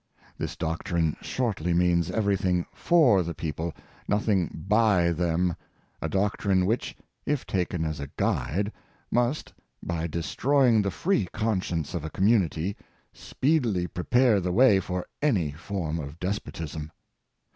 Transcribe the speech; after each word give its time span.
This 0.35 0.55
doc 0.55 0.83
trine 0.83 1.15
shortly 1.21 1.75
means 1.75 2.09
everything 2.09 2.65
y6>r 2.75 3.23
the 3.23 3.35
people, 3.35 3.71
nothing 4.07 4.49
by 4.67 5.11
them, 5.11 5.55
a 6.01 6.09
doctrine 6.09 6.65
which, 6.65 6.97
if 7.27 7.45
taken 7.45 7.85
as 7.85 7.99
a 7.99 8.09
guide, 8.17 8.71
must, 9.11 9.53
by 9.83 10.07
destroying 10.07 10.81
the 10.81 10.89
free 10.89 11.27
conscience 11.33 11.93
of 11.93 12.03
a 12.03 12.09
community, 12.09 12.75
speedily 13.13 13.85
prepare 13.85 14.39
the 14.39 14.51
way 14.51 14.79
for 14.79 15.05
an}^ 15.21 15.55
form 15.55 15.99
of 15.99 16.19
despotism. 16.19 16.91